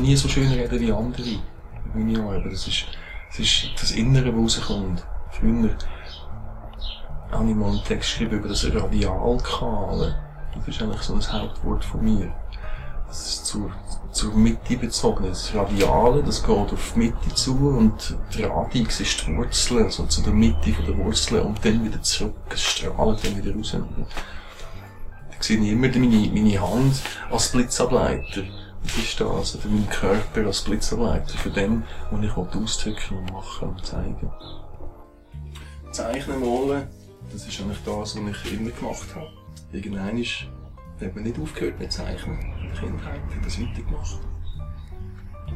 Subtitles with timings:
[0.00, 1.38] kann nie so schön reden wie andere
[1.92, 2.52] meine Arbeit.
[2.52, 2.86] Das ist,
[3.28, 5.04] das ist das Innere, was rauskommt.
[5.30, 5.76] Früher
[7.30, 10.18] habe ich mal einen Text geschrieben über das Radialkale.
[10.54, 12.32] Das ist eigentlich so ein Hauptwort von mir.
[13.08, 13.70] Das ist zur,
[14.12, 15.24] zur Mitte bezogen.
[15.24, 20.06] Das Radiale, das geht auf die Mitte zu und die Radix ist die Wurzel, also
[20.06, 22.34] zu der Mitte der Wurzel und dann wieder zurück.
[22.48, 23.76] Es strahlt dann wieder raus.
[23.76, 28.44] Da sehe ich immer meine, meine Hand als Blitzableiter.
[28.84, 33.68] Ist das, also für meinen Körper als Blitzableiter, für den, was ich ausdrücken und machen
[33.68, 34.30] und zeigen.
[35.92, 36.86] Zeichnen, malen,
[37.32, 39.30] das ist eigentlich das, was ich immer gemacht habe.
[39.72, 40.22] Irgendwann
[41.00, 42.38] hat man nicht aufgehört mit Zeichnen.
[42.40, 44.20] In der Kindheit ich das weitergemacht.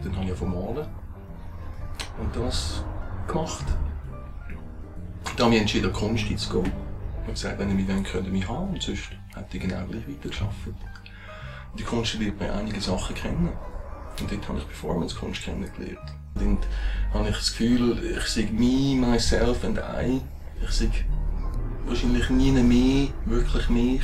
[0.03, 0.87] Dann habe ich von Malen
[2.20, 2.85] und das
[3.27, 3.65] gemacht.
[5.37, 6.67] Dann habe ich entschieden, Kunst einzugehen.
[6.67, 10.07] Ich habe gesagt, wenn ich mich könnte mich haben und sonst hätte ich genau gleich
[10.07, 10.75] weitergearbeitet.
[11.78, 13.48] Der Kunst lernt man einige Sachen kennen.
[14.20, 16.14] Und dort habe ich Performance-Kunst kennengelernt.
[16.36, 16.58] Und
[17.12, 20.20] habe ich das Gefühl, ich sehe me, myself and I.
[20.62, 20.91] Ich sehe
[21.86, 24.02] wahrscheinlich nie mehr wirklich mich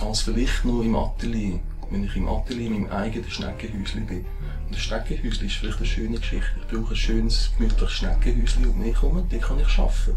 [0.00, 1.60] als vielleicht noch im Atelier.
[1.90, 4.24] Wenn ich im Atelier in meinem eigenen Schneckenhäuschen bin.
[4.66, 6.50] Und das Schneckenhäuschen ist vielleicht eine schöne Geschichte.
[6.60, 10.16] Ich brauche ein schönes, gemütliches Schneckenhäuschen um mich herum, dort kann ich arbeiten.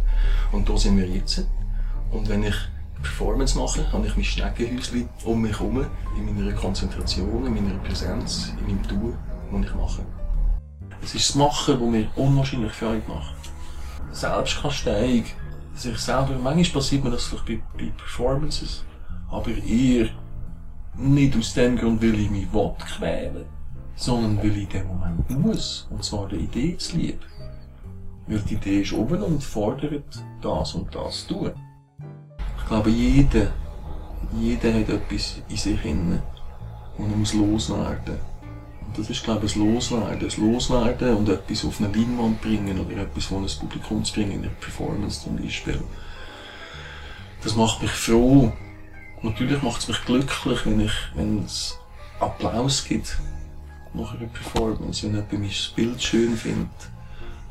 [0.51, 1.47] Und da sind wir jetzt.
[2.11, 2.55] Und wenn ich
[3.03, 5.85] Performance mache, habe ich mein Schneckenhäuschen um mich herum,
[6.17, 9.15] in meiner Konzentration, in meiner Präsenz, in meinem Tun,
[9.51, 10.01] was ich mache.
[11.03, 13.35] Es ist das Machen, das mir unwahrscheinlich Freude macht.
[14.11, 15.25] Selbstkasteiung,
[15.75, 18.83] sich selber, manchmal passiert mir das vielleicht bei, bei Performances,
[19.29, 20.09] aber eher
[20.95, 23.45] nicht aus dem Grund, weil ich mich will quälen
[23.95, 27.19] sondern weil ich in dem Moment muss, und zwar der Idee zu lieb.
[28.27, 31.51] Weil die Idee ist oben und fordert das und das zu tun.
[32.63, 33.51] Ich glaube, jeder,
[34.39, 36.23] jeder hat etwas in sich inne,
[36.97, 38.17] und er muss loswerden.
[38.85, 40.19] Und das ist, glaube ich, ein Loswerden.
[40.19, 44.31] Das Loswerden und etwas auf eine Leinwand bringen oder etwas von einem Publikum zu bringen,
[44.31, 45.81] in einer Performance zum Beispiel.
[47.43, 48.53] Das macht mich froh.
[49.21, 51.77] Natürlich macht es mich glücklich, wenn ich, wenn es
[52.19, 53.19] Applaus gibt
[53.93, 56.69] nach einer Performance, wenn jemand mein Bild schön findet.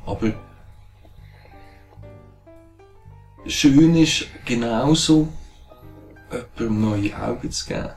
[0.07, 0.33] Aber
[3.47, 5.29] schön ist genauso,
[6.31, 7.91] jemandem neue Augen zu geben.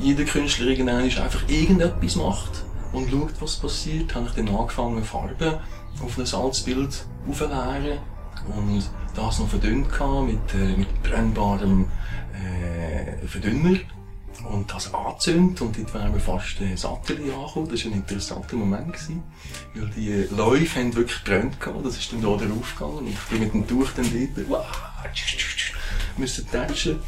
[0.00, 4.14] Jeder Künstler irgendwann einfach irgendetwas macht und schaut, was passiert.
[4.14, 5.58] Habe ich dann angefangen, Farben
[6.02, 7.98] auf ein Salzbild aufzuleeren
[8.56, 9.88] und das noch verdünnt
[10.26, 11.88] mit, äh, mit brennbarem
[12.34, 13.78] äh, Verdünner
[14.44, 17.68] und das angezündet und dort wären wir fast ins Atelier angekommen.
[17.70, 19.22] Das war ein interessanter Moment, gewesen,
[19.74, 21.84] weil die Läufe haben wirklich gebrannt gehabt.
[21.84, 24.66] Das ist dann da drauf gegangen und ich bin mit dem Tuch dann dort, wow,
[26.16, 26.98] müssen tätschen.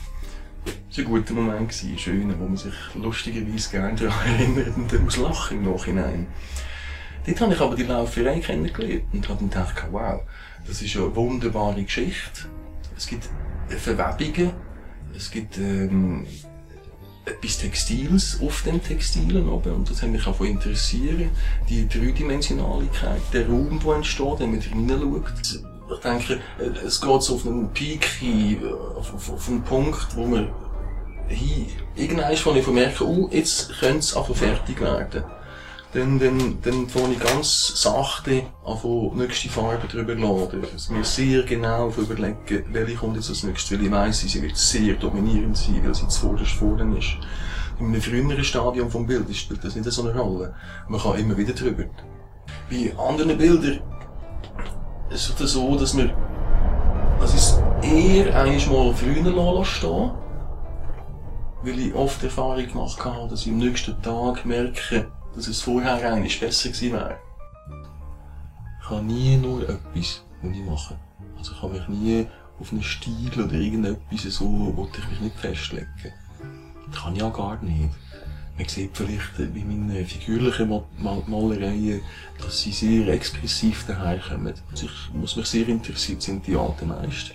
[0.89, 4.93] Das war ein guter Moment, ein schöner, wo man sich lustigerweise gerne daran erinnert und
[4.93, 6.27] dann muss lachen im Nachhinein.
[7.27, 10.23] Dort habe ich aber die Lauferei kennengelernt und habe dann gedacht, wow,
[10.67, 12.47] das ist eine wunderbare Geschichte.
[12.97, 13.29] Es gibt
[13.69, 14.53] Verwebungen,
[15.15, 16.27] es gibt ähm,
[17.29, 21.31] etwas Textiles auf den Textilen oben und das hat mich auch interessiert.
[21.69, 25.63] Die Dreidimensionalität, der Raum, der entsteht, wenn man hineinschaut.
[25.91, 26.41] Ich denke,
[26.85, 28.59] es geht so auf einen Peak hin,
[28.97, 30.51] auf, auf, auf einen Punkt, wo man
[31.29, 31.67] hin,
[31.97, 35.25] irgendwann von ich merke, oh, jetzt könnte es einfach fertig werden.
[35.95, 40.63] Dann, dann, dann fange ich ganz sachte an, nächste Farbe drüber laden.
[40.71, 44.57] Also mir sehr genau überlegen, welche kommt jetzt als nächstes, weil ich weiss, sie wird
[44.57, 47.17] sehr dominierend sein, weil sie zuvorderst vorne ist.
[47.81, 50.55] In einem früheren Stadium vom Bild spielt das nicht so eine Rolle.
[50.89, 51.85] Man kann immer wieder drüber.
[52.71, 53.81] Bei anderen Bildern
[55.09, 56.13] ist es so, dass man,
[57.19, 60.11] dass es eher einmal früher stehen
[61.63, 66.13] weil ich oft Erfahrung gemacht habe, dass ich am nächsten Tag merke, dass es vorher
[66.13, 67.17] eigentlich besser gewesen wäre.
[68.83, 70.99] Ich habe nie nur etwas, was ich mache.
[71.37, 72.27] Also ich habe mich nie
[72.59, 75.87] auf einen Stil oder irgendetwas so, wollte ich mich nicht festlegen.
[76.91, 77.91] Das kann ich auch gar nicht.
[78.57, 82.01] Man sieht vielleicht bei meinen figürlichen Malereien,
[82.43, 84.55] dass sie sehr expressiv daherkommen.
[84.73, 87.35] Also ich muss mich sehr interessiert sind die alten Meister,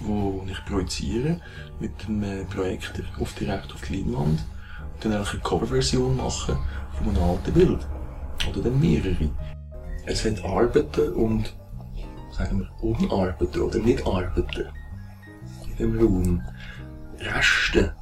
[0.00, 1.38] wo ich projiziere
[1.80, 4.40] mit dem äh, Projektor auf direkt auf die Leinwand
[5.02, 6.56] dann eine Coverversion machen
[6.96, 7.86] von einem alten Bild.
[8.48, 9.30] Oder dann mehrere.
[10.06, 11.54] Es hat Arbeiten und,
[12.32, 14.66] sagen wir, Unarbeiten oder Nicht-Arbeiten
[15.70, 16.42] in dem Raum.
[17.20, 17.94] Reste,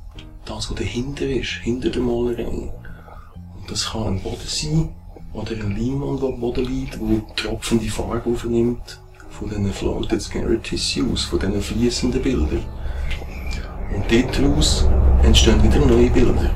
[0.45, 2.45] das, was dahinter ist, hinter der Malerei.
[2.45, 4.95] Und das kann ein Boden sein,
[5.33, 9.01] oder ein Leinwand, der am Boden liegt, wo tropfende Farbe aufnimmt,
[9.31, 12.65] von diesen Floated Scarred Tissues, von diesen fließenden Bildern.
[13.95, 14.89] Und daraus
[15.23, 16.51] entstehen wieder neue Bilder.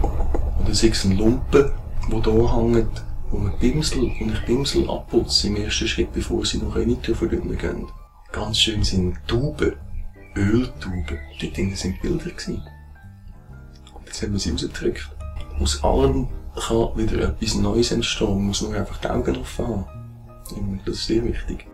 [0.65, 1.71] Oder sei es ein Lumpen,
[2.11, 6.59] der da hängt, wo man Bimsel und ich Bimsel abputze im ersten Schritt, bevor sie
[6.59, 7.87] noch nicht verdünnen gehen.
[8.33, 9.75] Ganz schön sind Tauben,
[10.35, 11.19] Öltauben.
[11.41, 12.63] Dort drinnen sind Bilder gewesen.
[13.95, 15.11] Und jetzt haben wir sie rausgedrückt.
[15.61, 20.81] Aus allem kann wieder etwas Neues entstehen, man muss nur einfach die Augen offen haben.
[20.87, 21.67] Das ist sehr wichtig.